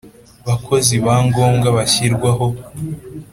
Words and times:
Bakozi 0.47 0.95
ba 1.05 1.15
ngombwa 1.25 1.67
bashyirwaho 1.77 2.47